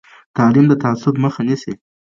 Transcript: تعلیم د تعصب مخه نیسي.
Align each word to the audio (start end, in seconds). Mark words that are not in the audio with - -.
تعلیم 0.37 0.65
د 0.69 0.73
تعصب 0.83 1.13
مخه 1.23 1.41
نیسي. 1.47 1.73